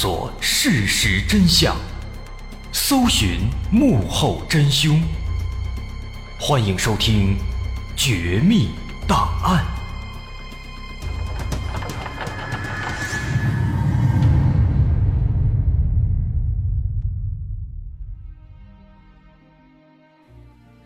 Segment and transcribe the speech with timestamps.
[0.00, 1.74] 索事实真相，
[2.70, 5.02] 搜寻幕后真凶。
[6.38, 7.34] 欢迎收听
[7.96, 8.68] 《绝密
[9.08, 9.64] 档案》，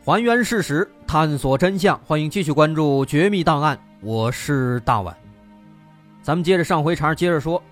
[0.07, 2.01] 还原事实，探索真相。
[2.07, 5.15] 欢迎继续关注《绝密档案》，我是大碗。
[6.23, 7.63] 咱们接着上回茬，接着说。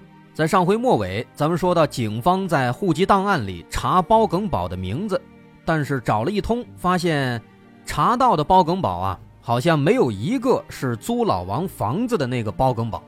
[0.41, 5.21] 在上回末尾，咱们说到警方在户籍档案里查包耿宝的名字，
[5.66, 7.39] 但是找了一通，发现
[7.85, 13.02] 查到的包耿宝啊，好像没有一个是租老王房子的那个包耿宝。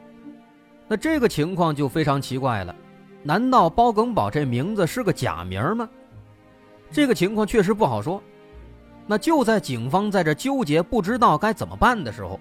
[0.86, 2.76] 那这个情况就非常奇怪了，
[3.22, 5.88] 难道包耿宝这名字是个假名吗？
[6.90, 8.22] 这个情况确实不好说。
[9.06, 12.38] 那就在警方在这纠结不知道该怎么办的时候，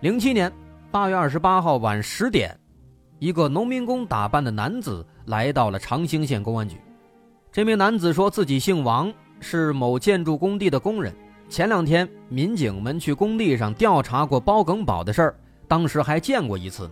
[0.00, 0.52] 零七年
[0.90, 2.58] 八月二十八号晚十点。
[3.24, 6.76] 一个农民工打扮的男子来到了长兴县公安局。
[7.50, 11.10] 这名男子说自己姓王，是某建筑工地的工人。
[11.48, 15.34] 前两天民警们去工地上调查过包耿宝的事儿，
[15.66, 16.90] 当时还见过一次呢。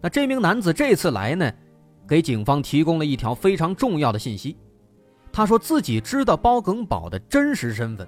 [0.00, 1.52] 那这名男子这次来呢，
[2.06, 4.56] 给警方提供了一条非常重要的信息。
[5.32, 8.06] 他说自己知道包耿宝的真实身份。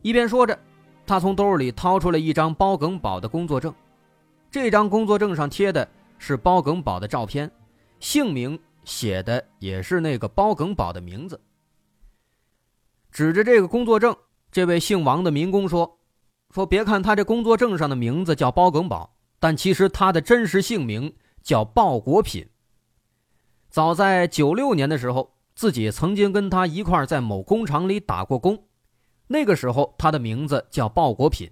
[0.00, 0.56] 一边说着，
[1.04, 3.74] 他从兜里掏出了一张包耿宝的工作证。
[4.50, 5.86] 这张工作证上贴的
[6.18, 7.50] 是包耿宝的照片，
[8.00, 11.38] 姓名写的也是那个包耿宝的名字。
[13.10, 14.16] 指着这个工作证，
[14.50, 15.98] 这位姓王的民工说
[16.50, 22.48] ：“说别看他这工作证上的名字叫包耿宝，但其实他的真实姓名叫鲍国品。
[23.68, 28.64] 早在九六年的时候，自己曾经跟他一块在某工厂里打过工，
[29.26, 31.50] 那个时候他的名字叫鲍国品，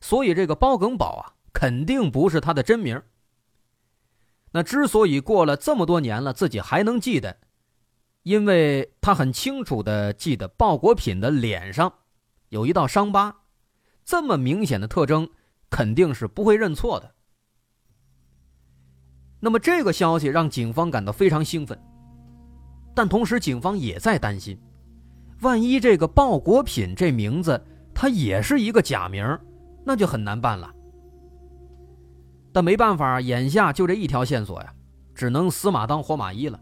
[0.00, 3.02] 所以这个包耿宝啊。”肯定不是他的真名。
[4.52, 7.36] 那之所以过了这么多年了，自己还能记得，
[8.24, 11.92] 因为他很清楚的记得鲍国品的脸上
[12.48, 13.42] 有一道伤疤，
[14.04, 15.30] 这么明显的特征，
[15.70, 17.14] 肯定是不会认错的。
[19.38, 21.80] 那么这个消息让警方感到非常兴奋，
[22.94, 24.60] 但同时警方也在担心，
[25.42, 29.38] 万一这个鲍国品这名字他也是一个假名，
[29.86, 30.74] 那就很难办了。
[32.52, 34.72] 但没办法，眼下就这一条线索呀，
[35.14, 36.58] 只能死马当活马医了。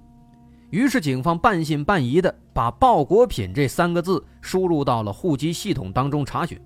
[0.70, 6.60] 于是警方半信半疑的把“鲍国品”这三个字输入到了户籍系统当中查询，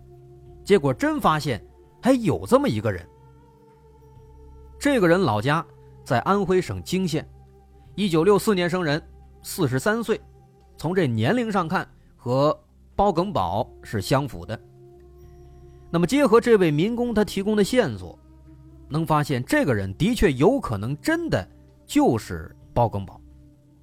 [0.65, 1.65] 结果真发现
[2.03, 3.07] 还有这么一个人。
[4.77, 5.65] 这个人老家
[6.03, 7.25] 在安徽省泾县，
[7.95, 9.01] 一九六四年生人，
[9.41, 10.21] 四十三岁，
[10.77, 12.59] 从这年龄上看和
[12.97, 14.59] 包耿宝是相符的。
[15.91, 18.19] 那么结合这位民工他提供的线索。
[18.93, 21.49] 能发现这个人的确有可能真的
[21.87, 23.19] 就是包耿宝，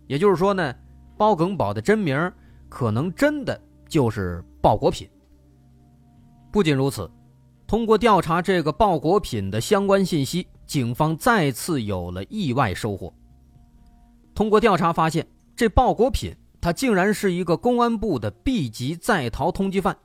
[0.06, 0.74] 也就是说呢，
[1.18, 2.32] 包耿宝的真名
[2.70, 5.10] 可能真的就是鲍国品。
[6.52, 7.10] 不仅如此，
[7.66, 13.12] 通过调查这个鲍国品的相关信息，警方再次有了意外收获。
[14.36, 19.98] 通过调查发现，这鲍国品他竟然是一个公安部的 B 级在逃通缉犯。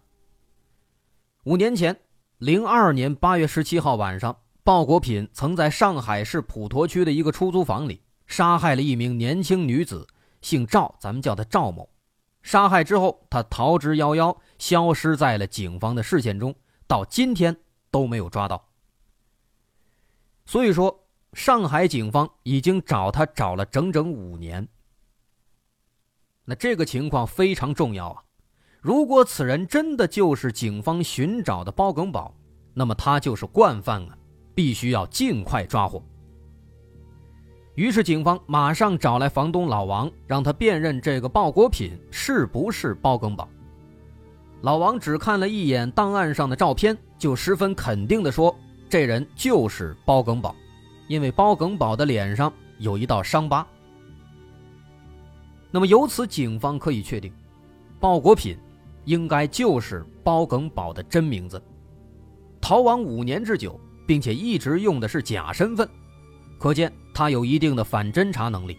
[1.45, 1.95] 五年前，
[2.39, 4.35] 零二年八月十七号晚上。
[4.65, 10.07] 鲍国品曾在上海市普陀区的一个出租房里杀害了一名年轻女子，
[10.41, 11.91] 姓赵，咱们叫她赵某。
[12.43, 16.55] 杀害之后，他逃之夭夭，消失在了警方的视线中，
[16.87, 17.55] 到今天
[17.91, 18.71] 都没有抓到。
[20.47, 24.67] 所以说，上海警方已经找他找了整整五年。
[26.47, 28.25] 那这个情况非常重要啊！
[28.81, 32.35] 如果此人真的就是警方寻找的包耿宝，
[32.73, 34.17] 那么他就是惯犯啊！
[34.55, 36.03] 必须要尽快抓获。
[37.75, 43.49] 于是，警方马上找来房东老王，让他辨认这个鲍国品是不是包耿宝。
[44.61, 48.55] 老王只看了一眼档案上的照片，就十分肯定地说
[48.89, 50.55] ：“这人就是包耿宝，
[51.09, 53.67] 因为包耿宝的脸上有一道伤疤。”
[55.73, 57.33] 那么，由此警方可以确定，
[57.99, 58.57] 鲍国品
[59.05, 61.61] 应该就是包耿宝的真名字。
[62.61, 63.79] 逃亡五年之久。
[64.07, 65.89] 并且一直用的是假身份，
[66.59, 68.77] 可见他有一定的反侦查能力，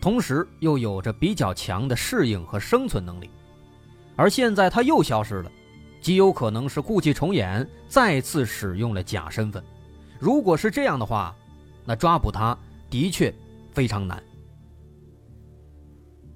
[0.00, 3.30] 同时又有着比较强的适应和生存能力。
[4.16, 5.50] 而现在他又消失了，
[6.00, 9.62] 极有可能是故伎重演，再次使用了假身份。
[10.18, 11.34] 如果是这样的话，
[11.84, 12.56] 那抓捕他
[12.88, 13.32] 的确
[13.72, 14.22] 非常难。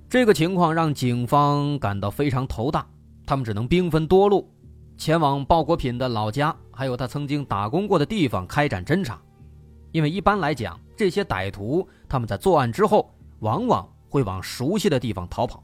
[0.09, 2.87] 这个情况让警方感到非常头大，
[3.25, 4.53] 他们只能兵分多路。
[4.99, 9.21] 前往鲍国品的老家，还有他曾经打工过的地方开展侦查。
[9.93, 15.63] 因为一般来讲，这些歹徒他们在作案之后，往往会往熟悉的地方逃跑。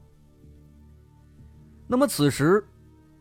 [1.87, 2.63] 那么此时，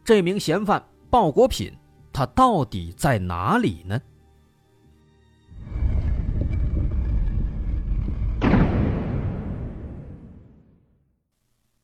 [0.04, 1.72] 这名嫌犯鲍国品，
[2.12, 3.99] 他到底在哪里呢？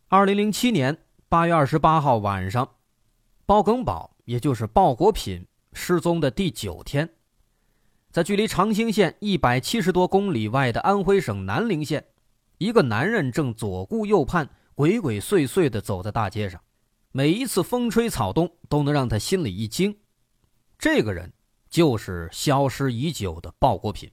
[0.08, 0.94] 二零零七年
[1.30, 2.68] 八月二十八号晚上，
[3.46, 7.08] 包耿宝，也就是鲍国品失踪的第九天，
[8.10, 12.04] 在距离长兴县一百七十多公里外的安徽省南陵县，
[12.58, 16.60] 一个男人正左顾右盼、鬼鬼祟祟地走在大街上，
[17.10, 19.98] 每一次风吹草动都能让他心里一惊。
[20.78, 21.32] 这个人
[21.70, 24.10] 就是消失已久的鲍国品。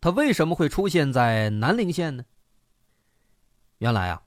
[0.00, 2.24] 他为什么会出现在南陵县呢？
[3.78, 4.22] 原来啊。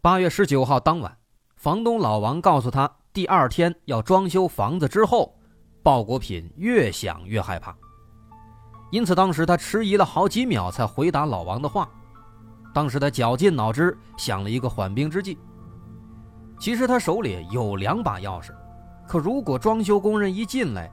[0.00, 1.18] 八月十九号当晚，
[1.54, 4.88] 房东老王告诉他，第二天要装修房子。
[4.88, 5.36] 之后，
[5.82, 7.76] 鲍国品越想越害怕，
[8.90, 11.86] 因此当时他迟疑了好几秒才回答老王的话。
[12.72, 15.38] 当时他绞尽脑汁想了一个缓兵之计。
[16.58, 18.54] 其实他手里有两把钥匙，
[19.06, 20.90] 可如果装修工人一进来，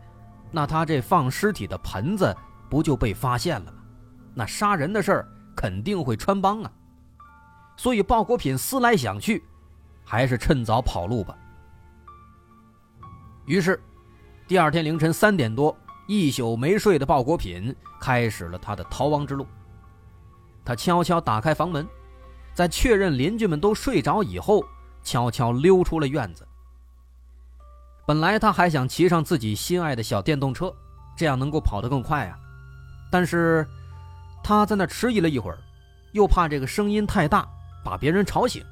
[0.51, 2.35] 那他这放尸体的盆子
[2.69, 3.77] 不就被发现了吗？
[4.33, 6.71] 那杀人的事儿肯定会穿帮啊。
[7.77, 9.41] 所以鲍国品思来想去，
[10.03, 11.33] 还是趁早跑路吧。
[13.49, 13.81] 于是，
[14.47, 15.75] 第二天凌晨三点多，
[16.05, 19.43] 一宿没睡的鲍国品开始了他的逃亡之路。
[20.63, 21.87] 他悄悄打开房门，
[22.53, 24.63] 在确认邻居们都睡着以后，
[25.01, 26.47] 悄悄溜出了院子。
[28.05, 30.71] 本来他还想骑上自己心爱的小电动车，
[31.17, 32.37] 这样能够跑得更快啊。
[33.11, 33.65] 但是，
[34.43, 35.57] 他在那迟疑了一会儿，
[36.11, 37.49] 又怕这个声音太大。
[37.83, 38.63] 把别人吵醒，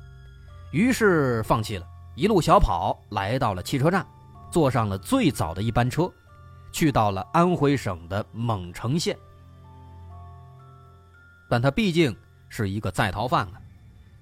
[0.71, 4.05] 于是放弃了，一路小跑来到了汽车站，
[4.51, 6.11] 坐上了最早的一班车，
[6.71, 9.17] 去到了安徽省的蒙城县。
[11.49, 12.15] 但他毕竟
[12.49, 13.61] 是一个在逃犯啊，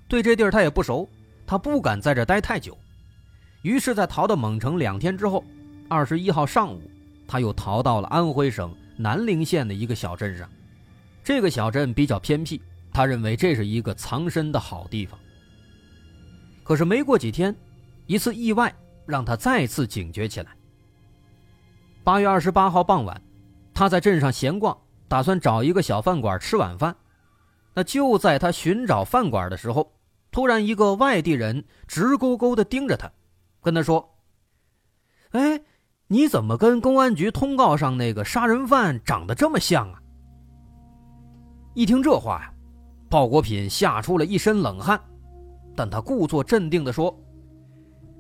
[0.08, 1.08] 对这地儿他也不熟，
[1.48, 2.78] 他不敢在这待太久，
[3.64, 5.44] 于是，在逃到蒙城两天之后，
[5.90, 6.82] 二十一号上午，
[7.28, 10.48] 他又逃到了安徽省南陵县的一个小镇上，
[11.24, 12.62] 这个小镇比较偏僻。
[12.94, 15.20] 他认为这是一个藏身的好地方。
[16.64, 17.54] 可是没过几天，
[18.06, 18.74] 一次意外
[19.06, 20.52] 让他再次警觉起来。
[22.04, 23.22] 八月二十八号傍晚，
[23.74, 26.96] 他在镇上闲逛，打算找一个小饭馆吃晚饭。
[27.74, 29.92] 那就在他寻找饭馆的时候，
[30.32, 33.12] 突然一个外地人直勾勾的盯着他，
[33.62, 34.18] 跟他说
[35.32, 35.62] ：“哎，
[36.08, 40.00] 你怎么跟公安局通告上那个杀人犯长得这么像啊？”
[41.74, 42.52] 一听这话呀。
[43.08, 45.00] 鲍国品吓出了一身冷汗，
[45.76, 47.16] 但他故作镇定地说：“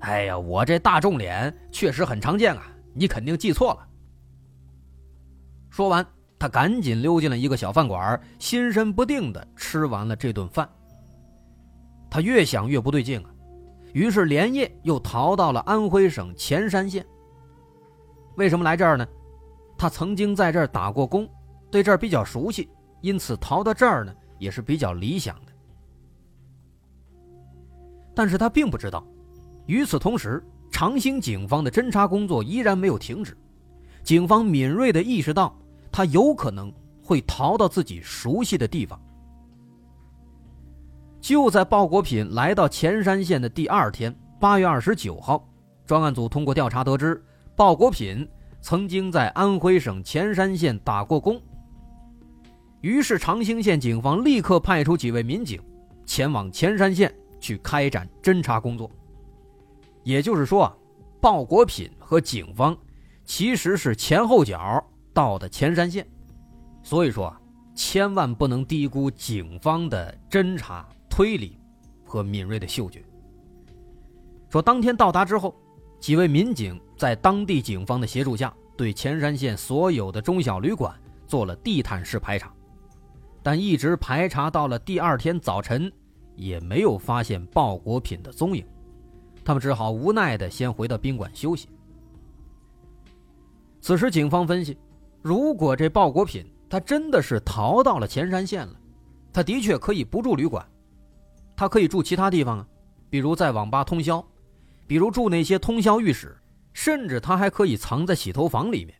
[0.05, 3.87] 哎呀，我这大众脸确实很常见啊，你肯定记错了。”
[5.71, 6.05] 说完，
[6.37, 10.69] 他赶紧溜进了一个小饭馆，心神不定地吃完了这顿饭。
[12.07, 13.29] 他越想越不对劲啊，
[13.93, 17.03] 于是连夜又逃到了安徽省潜山县。
[18.35, 19.07] 为什么来这儿呢？
[19.75, 21.27] 他曾经在这儿打过工，
[21.71, 22.69] 对这儿比较熟悉，
[23.01, 24.13] 因此逃到这儿呢。
[24.37, 25.51] 也是比较理想的，
[28.13, 29.01] 但是他并不知道，
[29.65, 33.35] 与此同时，长兴警方的侦查工作依然没有停止。
[34.03, 35.57] 警方敏锐的意识到，
[35.91, 38.99] 他有可能会逃到自己熟悉的地方。
[41.19, 45.43] 就在鲍国品来到潜山县的第二天，八月二十九号，
[45.85, 47.23] 专案组通过调查得知，
[47.55, 48.27] 鲍国品
[48.61, 51.41] 曾经在安徽省潜山县打过工。
[52.81, 55.59] 于是，长兴县警方立刻派出几位民警，
[56.05, 58.91] 前往潜山县去开展侦查工作。
[60.05, 60.77] 也就是说啊，
[61.19, 62.77] 鲍国品和警方
[63.25, 64.81] 其实是前后脚
[65.13, 66.07] 到的潜山县。
[66.83, 67.35] 所以说，
[67.73, 71.57] 千万不能低估警方的侦查推理
[72.05, 73.03] 和敏锐的嗅觉。
[74.47, 75.53] 说当天到达之后，
[75.99, 80.93] 几位民警在当地警方的协助下，对潜山县所有的中小旅馆
[81.25, 82.53] 做了地毯式排查。
[83.41, 85.91] 但一直排查到了第二天早晨，
[86.35, 88.63] 也没有发现鲍国品的踪影，
[89.45, 91.69] 他们只好无奈的先回到宾馆休息。
[93.79, 94.75] 此时，警方分析，
[95.21, 98.77] 如果这鲍国品他真的是逃到了潜山县了，
[99.31, 100.67] 他的确可以不住旅馆，
[101.55, 102.67] 他可以住其他地方啊，
[103.09, 104.25] 比如在网吧通宵，
[104.87, 106.35] 比如住那些通宵浴室，
[106.73, 108.95] 甚至他还可以藏在洗头房里面。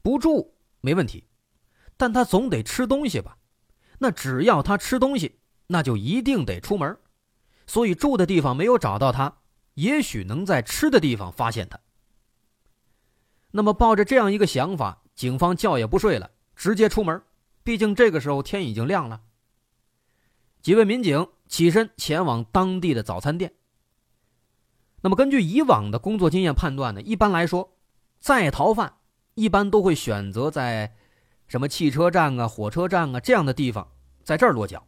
[0.00, 1.24] 不住没问题。
[1.96, 3.36] 但他总得吃东西吧？
[3.98, 6.96] 那只要他吃东西，那就一定得出门。
[7.68, 9.36] 所以住的地方没有找到他，
[9.74, 11.78] 也许能在吃的地方发现他。
[13.52, 17.22] 那么抱着这样一个想法，警方觉也不睡了，直接出门，
[17.62, 19.20] 毕竟这个时候天已经亮了。
[20.62, 23.52] 几位民警起身前往当地的早餐店。
[25.02, 27.76] 那么，根据以往的工作经验判断呢，一般来说，
[28.18, 28.94] 在逃犯
[29.34, 30.96] 一般都会选择在
[31.46, 33.92] 什么汽车站啊、火车站啊这样的地方，
[34.24, 34.84] 在这儿落脚，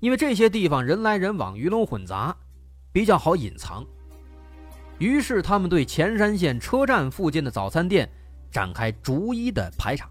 [0.00, 2.36] 因为这些地方人来人往、鱼龙混杂，
[2.92, 3.84] 比较好隐藏。
[4.98, 8.10] 于是，他们对潜山县车站附近的早餐店
[8.50, 10.08] 展开逐一的排查。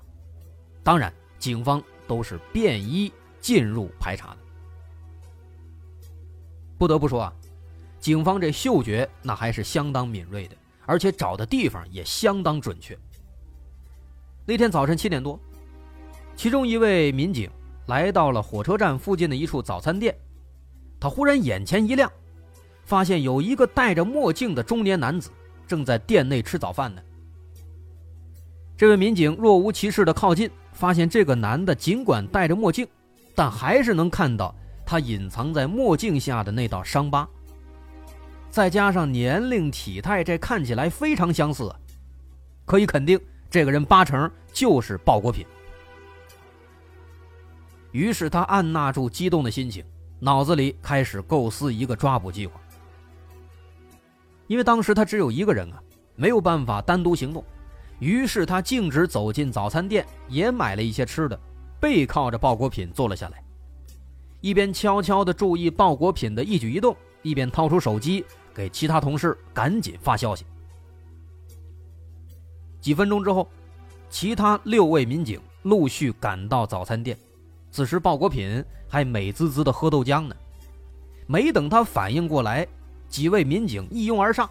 [0.84, 4.38] 当然，警方都是便衣进入排查的。
[6.78, 7.34] 不得不说啊。
[8.00, 12.96] 警方这嗅觉那还是相当敏锐的，而且找的地方也相当准确。
[14.46, 15.40] 那天早晨七点多，
[16.36, 17.50] 其中一位民警
[17.88, 20.16] 来到了火车站附近的一处早餐店，
[21.00, 22.12] 他忽然眼前一亮，
[22.84, 25.30] 发现有一个戴着墨镜的中年男子
[25.68, 27.02] 正在店内吃早饭呢。
[28.78, 32.88] 这位民警若无其事的靠近，发现这个男的尽管戴着墨镜，
[33.34, 34.54] 但还是能看到
[34.86, 37.28] 他隐藏在墨镜下的那道伤疤。
[38.50, 41.74] 再加上年龄、体态，这看起来非常相似，
[42.66, 45.46] 可以肯定这个人八成就是鲍国品。
[47.96, 49.82] 于是他按捺住激动的心情，
[50.20, 52.60] 脑子里开始构思一个抓捕计划。
[54.48, 55.82] 因为当时他只有一个人啊，
[56.18, 57.42] 没有办法单独行动，
[58.00, 61.40] 于是他径直走进早餐店，也买了一些吃的，
[61.80, 63.42] 背靠着鲍国品坐了下来，
[64.42, 68.26] 一边悄悄地注意鲍国品的一举一动，一边掏出手机。
[68.54, 70.46] 给其他同事赶紧发消息。
[72.82, 73.50] 几分钟之后，
[74.10, 77.18] 其他六位民警陆续赶到早餐店。
[77.76, 80.36] 此时，鲍国品还美滋滋的喝豆浆呢。
[81.28, 82.66] 没等他反应过来，
[83.10, 84.50] 几位民警一拥而上，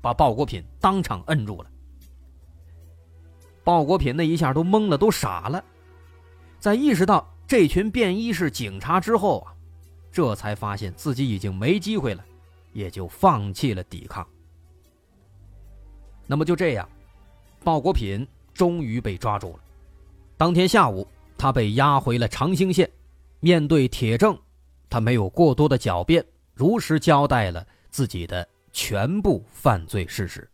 [0.00, 1.70] 把鲍国品当场摁住了。
[3.62, 5.64] 鲍国品那一下都懵了，都傻了。
[6.58, 9.54] 在意识到这群便衣是警察之后啊，
[10.10, 12.24] 这才发现自己已经没机会了。
[12.72, 14.26] 也就放弃了抵抗。
[16.26, 16.88] 那么就这样，
[17.62, 19.60] 鲍国品终于被抓住了。
[20.36, 21.06] 当天下午，
[21.44, 22.90] 他被押回了长兴县。
[23.40, 24.34] 面对铁证，
[24.88, 26.24] 他没有过多的狡辩，
[26.54, 30.48] 如实交代了自己的全部犯罪事实。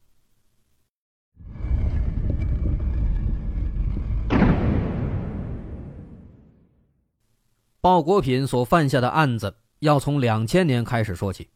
[7.81, 11.49] 鲍国品所犯下的案子，要从两千年开始说起。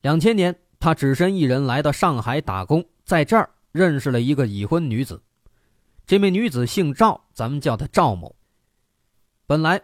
[0.00, 5.22] 两千年，他只身一人来到上海打工，在这儿认识了一个已婚女子。
[6.06, 8.34] 这名女子姓赵，咱们叫她赵某。
[9.46, 9.82] 本来，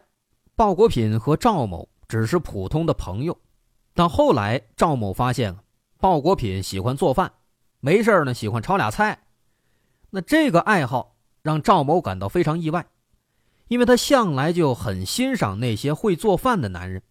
[0.57, 3.39] 鲍国品和赵某只是普通的朋友，
[3.95, 5.57] 但后来赵某发现
[5.99, 7.33] 鲍国品喜欢做饭，
[7.81, 9.27] 没事呢喜欢炒俩菜。
[10.11, 12.87] 那这个爱好让赵某感到非常意外，
[13.69, 17.03] 因为他向来就很欣赏那些会做饭的男人。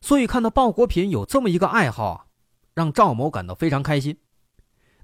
[0.00, 2.26] 所以看到鲍国品有这么一个爱好啊，
[2.74, 4.18] 让赵某感到非常开心。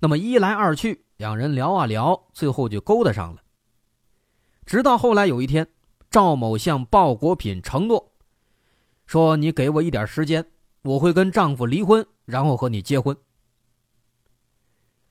[0.00, 3.40] 那么一来二去，两人聊啊聊，最后就勾搭上了。
[4.66, 5.64] 直到后来有一天，
[6.10, 8.12] 赵某向鲍国品承诺，
[9.06, 10.44] 说：“你给我一点时间，
[10.82, 13.16] 我会跟丈夫离婚，然后和你结婚。”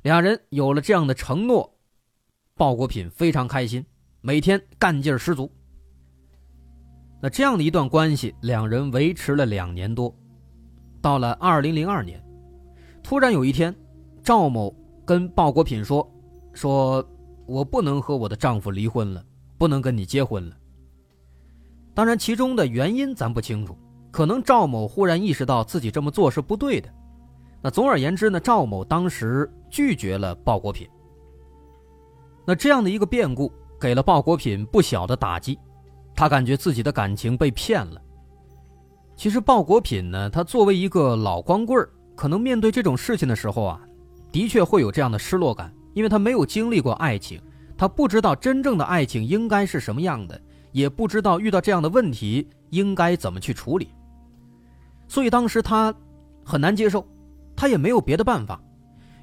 [0.03, 1.77] 两人有了这样的承诺，
[2.55, 3.85] 鲍国品非常开心，
[4.19, 5.49] 每天干劲十足。
[7.21, 10.13] 那这样的一段关系，两人维持了两年多。
[11.01, 12.21] 到了二零零二年，
[13.01, 13.73] 突然有一天，
[14.21, 14.75] 赵某
[15.11, 16.09] 跟鲍国品说
[16.55, 17.05] ：“说
[17.45, 19.21] 我不能和我的丈夫离婚了，
[19.57, 20.55] 不能跟你结婚了。”
[21.93, 23.77] 当然，其中的原因咱不清楚，
[24.09, 26.89] 可能赵某忽然意识到自己这么做是不对的。
[27.61, 30.87] 那总而言之呢，赵某当时拒绝了鲍国品。
[32.45, 35.59] 那这样的一个变故，给了鲍国品不小的打击。
[36.15, 38.01] 他感觉自己的感情被骗了。
[39.17, 43.81] 其实鲍国品呢，他作为一个老光棍可能面对这种事情的时候啊，
[44.31, 47.41] 的确会有这样的失落感，因为他没有经历过爱情，
[47.77, 50.39] 他不知道真正的爱情应该是什么样的，
[50.71, 53.89] 也不知道遇到这样的问题应该怎么去处理。
[55.07, 55.93] 所以当时他
[56.45, 57.05] 很难接受，
[57.55, 58.61] 他也没有别的办法，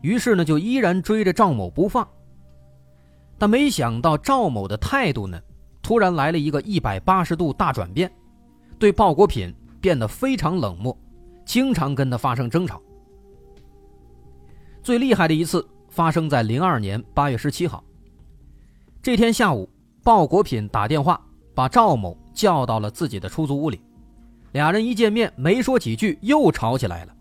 [0.02, 2.06] 于是呢，就依然追着赵某不放。
[3.38, 5.40] 但没想到赵某的态度呢？
[5.80, 8.12] 突然来了一个一百八十度大转变，
[8.78, 10.94] 对鲍国品变得非常冷漠，
[11.46, 12.82] 经常跟他发生争吵。
[14.88, 17.84] 最厉害的一次发生在零二年八月十七号。
[19.02, 19.68] 这天下午，
[20.02, 21.20] 鲍国品打电话
[21.54, 23.82] 把赵某叫到了自己的出租屋里，
[24.52, 27.14] 俩人一见面没说几句又吵起来了。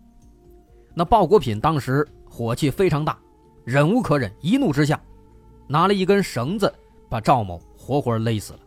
[0.94, 3.18] 那鲍国品当时火气非常大，
[3.66, 4.98] 忍无可忍，一怒之下，
[5.66, 6.72] 拿了一根绳子
[7.10, 7.60] 把赵某。
[7.76, 8.60] 活活勒死了。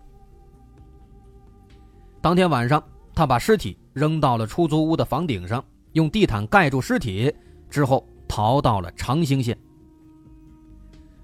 [2.21, 2.83] 当天晚上，
[3.15, 7.33] 他把尸体扔到了出租屋的房顶上，用地毯盖住尸体，
[7.67, 9.57] 之后逃到了长兴县。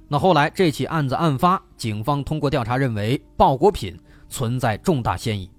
[0.10, 3.98] 那后来这起案子案发，警方通过调查认为鲍国品
[4.28, 5.50] 存在重大嫌疑，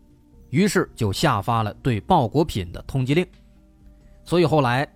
[0.50, 3.26] 于是就下发了对鲍国品的通缉令。
[4.24, 4.86] 所以后来，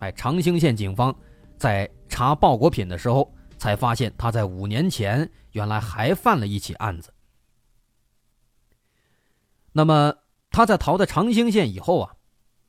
[0.00, 1.14] 哎，长兴县警方
[1.56, 7.10] 在查鲍国品的时候，才发现他在五年前原来还犯了一起案子。
[9.72, 10.12] 那么
[10.50, 12.14] 他在逃到长兴县以后啊，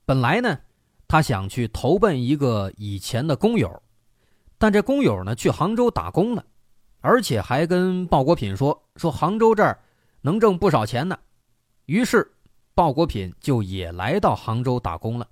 [0.06, 0.60] 本来呢，
[1.14, 3.84] 他想去投奔一个以前的工友，
[4.58, 6.44] 但这工友呢去杭州打工了，
[7.02, 9.80] 而且还跟鲍国品说说杭州这儿
[10.22, 11.16] 能挣不少钱呢，
[11.86, 12.34] 于是
[12.74, 15.28] 鲍国品就也来到杭州打工了。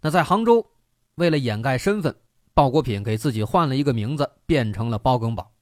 [0.00, 0.66] 那在杭州，
[1.14, 2.12] 为了掩盖身份，
[2.52, 5.52] 鲍国品给自己换了一个名字，变成了包更宝。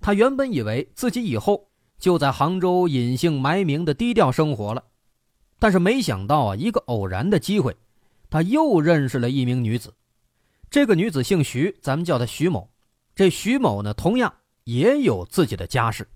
[0.00, 1.68] 他原本以为自己以后。
[1.96, 4.84] 就在杭州隐姓埋名的低调生活了，
[5.64, 7.74] 但是没想到啊，一个偶然的机会，
[8.28, 9.94] 他又认识了一名女子。
[10.68, 12.68] 这个女子姓徐，咱们叫她徐某。
[13.14, 16.06] 这徐某呢，同样也有自己的家室，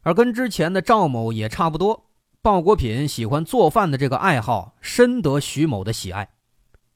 [0.00, 2.08] 而跟之前的赵某也差不多。
[2.40, 6.30] 鲍国品喜欢做饭的这个爱好，深得徐某的喜爱，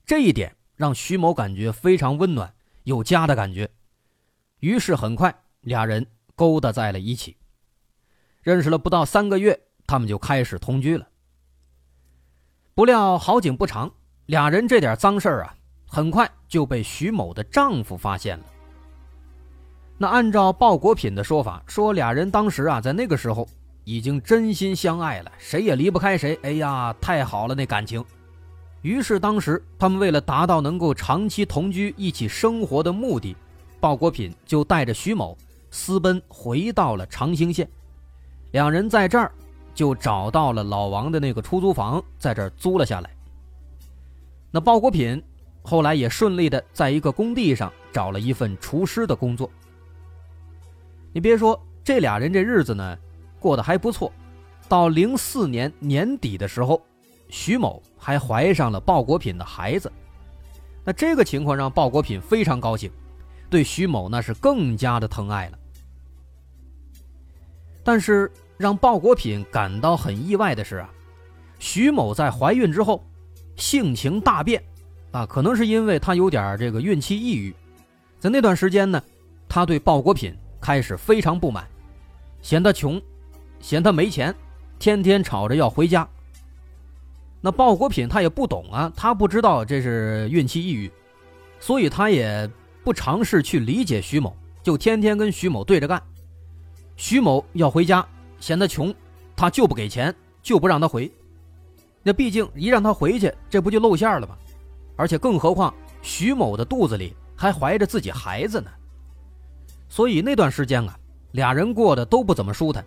[0.03, 2.51] 这一点让徐某感觉非常温暖，
[2.85, 3.69] 有家的感觉。
[4.61, 6.07] 于是很快，俩人。
[6.33, 7.37] 勾搭在了一起，
[8.41, 9.61] 认识了不到三个月，
[9.91, 11.05] 他们就开始同居了。
[12.73, 13.91] 不料好景不长，
[14.27, 15.53] 俩人这点脏事儿啊，
[15.85, 18.45] 很快就被徐某的丈夫发现了。
[19.97, 23.45] 那按照鲍国品的说法，说俩人当时啊，在那个时候
[23.83, 26.39] 已经真心相爱了，谁也离不开谁。
[26.41, 28.01] 哎呀，太好了，那感情。
[28.83, 33.35] 于是当时他们为了达到能够长期同居、一起生活的目的，
[33.81, 35.37] 鲍国品就带着徐某。
[35.69, 37.69] 私奔回到了长兴县，
[38.51, 39.33] 两人在这儿
[39.73, 43.09] 就找到了老王的那个出租房，在这儿租了下来。
[44.51, 45.21] 那鲍国品
[45.61, 49.49] 后来也顺利的在一个工地上找了一份厨师的工作。
[51.13, 52.97] 你别说，这俩人这日子呢
[53.39, 54.11] 过得还不错。
[54.67, 56.81] 到零四年年底的时候，
[57.29, 59.91] 徐某还怀上了鲍国品的孩子。
[60.83, 62.91] 那这个情况让鲍国品非常高兴，
[63.49, 65.59] 对徐某那是更加的疼爱了。
[67.83, 68.31] 但是
[68.61, 70.89] 让鲍国品感到很意外的是啊，
[71.57, 73.03] 徐某在怀孕之后，
[73.55, 74.63] 性情大变，
[75.11, 77.53] 啊，可能是因为她有点这个孕期抑郁，
[78.19, 79.01] 在那段时间呢，
[79.49, 81.67] 她对鲍国品开始非常不满，
[82.43, 83.01] 嫌他穷，
[83.59, 84.33] 嫌他没钱，
[84.77, 86.07] 天天吵着要回家。
[87.41, 90.91] 那鲍国品他也不懂啊，他不知道这是孕期抑郁，
[91.59, 92.47] 所以他也
[92.83, 95.99] 不尝试去理解徐某，就天天跟徐某对着干。
[96.95, 98.07] 徐某要回家，
[98.41, 98.93] 嫌他穷，
[99.37, 101.09] 他就不给钱，就不让他回。
[102.03, 104.35] 那毕竟一让他回去，这不就露馅了吗？
[104.97, 108.69] 而且更何况徐某的肚子里还怀着自己孩子呢。
[109.87, 110.97] 所以那段时间啊，
[111.31, 112.83] 俩人过得都不怎么舒坦，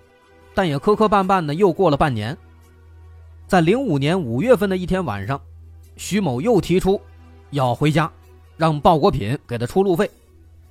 [0.54, 2.36] 但也磕磕绊绊的又过了半年。
[3.46, 5.40] 在零五年五月份的一天晚上，
[5.96, 7.00] 徐某又提出
[7.50, 8.10] 要回家，
[8.56, 10.10] 让鲍国品给他出路费，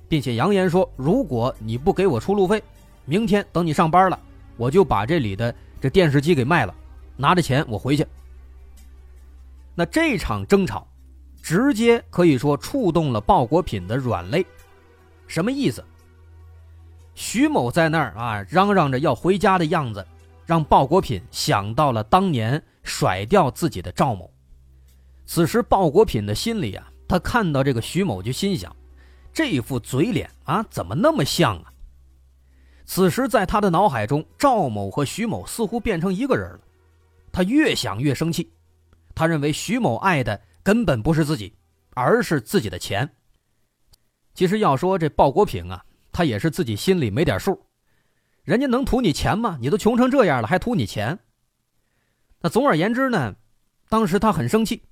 [0.08, 2.62] 并且扬言说：“如果你不给我出路费。”
[3.06, 4.18] 明天等你上班了，
[4.56, 6.74] 我就把这里的这电视机给卖了，
[7.16, 8.06] 拿着钱我回去。
[9.74, 10.86] 那这场争吵，
[11.42, 14.44] 直接可以说触动了鲍国品的软肋。
[15.26, 15.84] 什么意思？
[17.14, 20.06] 徐某在那儿啊，嚷嚷着要回家的样子，
[20.46, 24.30] 让鲍国品想到了当年甩掉自己的赵某。
[25.26, 28.74] 此时鲍国品的心里啊，他看到这个徐某就心想：
[29.32, 31.72] 这副嘴脸啊，怎么那么像啊？
[32.86, 36.60] 此时，在他的脑海中，赵某和徐某似乎变成一个人了。
[37.32, 38.52] 他越想越生气，
[39.14, 41.56] 他认为徐某爱的根本不是自己，
[41.94, 43.10] 而是自己的钱。
[44.34, 47.64] 其实要说这鲍国平啊，他也是自己心里没点数。
[48.42, 49.56] 人家能图你钱吗？
[49.60, 51.18] 你都穷成这样了，还图你钱？
[52.42, 53.34] 那总而言之呢，
[53.88, 54.82] 当时他很生气，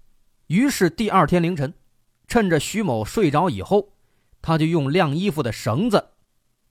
[0.46, 1.74] 于是第二天凌晨，
[2.26, 3.92] 趁着徐某睡着以后，
[4.40, 6.08] 他就用晾衣服的绳子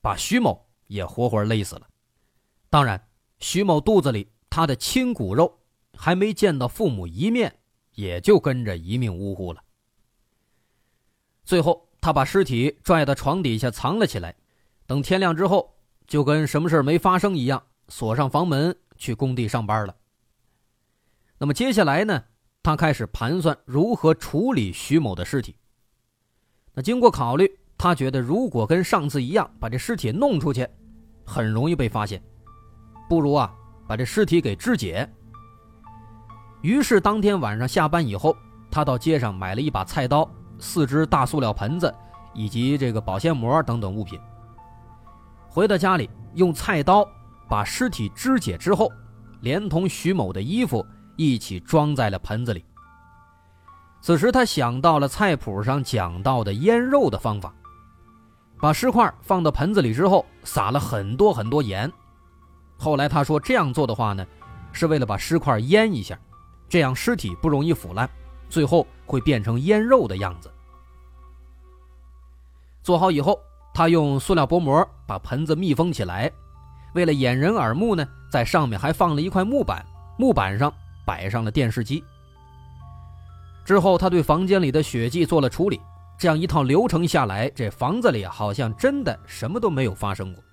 [0.00, 0.66] 把徐某。
[0.92, 1.88] 也活活累死了。
[2.68, 3.02] 当然，
[3.38, 5.60] 徐某肚子里他的亲骨肉
[5.96, 7.58] 还没见到父母一面，
[7.94, 9.62] 也就跟着一命呜呼了。
[11.44, 14.36] 最后，他把尸体拽到床底下藏了起来，
[14.86, 15.74] 等天亮之后，
[16.06, 19.96] 就跟什么事没发生一样，锁上房门去工地上班了。
[21.38, 22.24] 那么接下来呢？
[22.62, 25.56] 他开始盘算如何处理徐某的尸体。
[26.74, 27.58] 那经过考虑。
[27.78, 30.68] 他觉得如果跟上次一样把这尸体弄出去，
[31.24, 32.22] 很容易被发现，
[33.08, 33.52] 不如啊
[33.86, 35.08] 把这尸体给肢解。
[36.60, 38.36] 于是当天晚上下班以后，
[38.70, 41.92] 他到街上买了一把菜刀、四只大塑料盆子
[42.34, 44.18] 以及这个保鲜膜等等物品。
[45.48, 47.06] 回到家里，用菜刀
[47.48, 48.90] 把尸体肢解之后，
[49.40, 52.64] 连同徐某的衣服一起装在了盆子里。
[54.00, 57.54] 此时他想到了菜谱上讲到的腌肉的方法，
[58.62, 61.92] 把尸块放到盆子里之后，撒了很多很多盐。
[62.78, 64.24] 后来他说这样做的话呢，
[64.70, 66.16] 是为了把尸块腌一下，
[66.68, 68.08] 这样尸体不容易腐烂，
[68.48, 70.48] 最后会变成腌肉的样子。
[72.84, 73.36] 做好以后，
[73.74, 76.30] 他用塑料薄膜把盆子密封起来，
[76.94, 79.84] 为了掩人耳目呢，在上面还放了一块木板，
[80.16, 80.72] 木板上
[81.04, 82.04] 摆上了电视机。
[83.64, 85.80] 之后，他对房间里的血迹做了处理，
[86.22, 90.44] 这样一套流程下来，这房子里好像真的什么都没有发生过。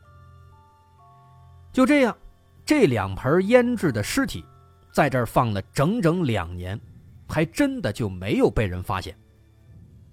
[1.72, 2.18] 就这样，
[2.66, 4.44] 这两盆腌制的尸体，
[4.92, 6.82] 在这儿放了整整两年，
[7.28, 9.16] 还真的就没有被人发现。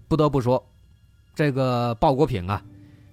[0.07, 0.62] 不得不说，
[1.35, 2.62] 这个鲍国平啊，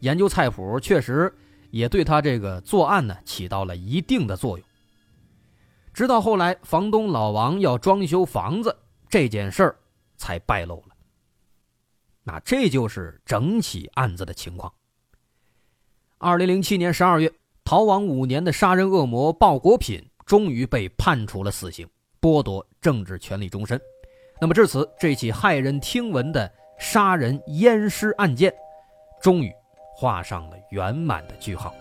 [0.02, 1.34] 研究菜谱确实
[1.72, 4.68] 也对他这个作案呢起到了一定的作用。
[5.94, 8.76] 直到后来，房东老王要装修房子。
[9.08, 9.76] 这件事儿
[10.18, 10.93] 才败露了。
[12.24, 14.72] 那这就是整起案子的情况。
[16.18, 17.32] 二零零七年十二月，
[17.66, 21.86] 逃亡五年的杀人恶魔鲍国品终于被判处了死刑，
[22.22, 23.80] 剥夺政治权利终身。
[24.40, 28.54] 那么至此，这起骇人听闻的杀人淹尸案件，
[29.22, 29.52] 终于
[29.94, 31.76] 画上了圆满的句号。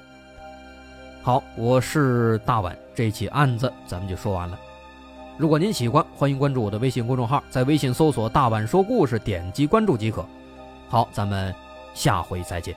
[1.22, 4.58] 好，我是大碗，这起案子咱们就说完了。
[5.42, 10.24] 如果您喜欢，欢迎关注我的微信公众号，在微信搜索“大碗说故事”，点击关注即可。
[10.88, 11.52] 好，咱们
[11.94, 12.76] 下回再见。